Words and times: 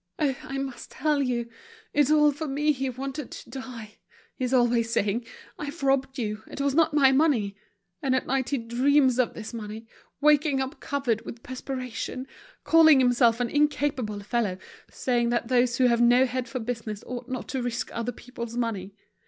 "Oh! 0.17 0.35
I 0.41 0.57
must 0.57 0.89
tell 0.89 1.21
you. 1.21 1.47
It's 1.93 2.09
all 2.09 2.31
for 2.31 2.47
me 2.47 2.71
he 2.71 2.89
wanted 2.89 3.29
to 3.29 3.49
die. 3.51 3.99
He's 4.33 4.51
always 4.51 4.91
saying, 4.91 5.27
'I've 5.59 5.83
robbed 5.83 6.17
you; 6.17 6.41
it 6.47 6.59
was 6.59 6.73
not 6.73 6.95
my 6.95 7.11
money.' 7.11 7.55
And 8.01 8.15
at 8.15 8.25
night 8.25 8.49
he 8.49 8.57
dreams 8.57 9.19
of 9.19 9.35
this 9.35 9.53
money, 9.53 9.85
waking 10.19 10.59
up 10.59 10.79
covered 10.79 11.21
with 11.23 11.43
perspiration, 11.43 12.25
calling 12.63 12.99
himself 12.99 13.39
an 13.39 13.49
incapable 13.51 14.21
fellow, 14.21 14.57
saying 14.89 15.29
that 15.29 15.49
those 15.49 15.77
who 15.77 15.85
have 15.85 16.01
no 16.01 16.25
head 16.25 16.47
for 16.49 16.57
business 16.57 17.03
ought 17.05 17.29
not 17.29 17.47
to 17.49 17.61
risk 17.61 17.91
other 17.93 18.11
people's 18.11 18.57
money. 18.57 18.95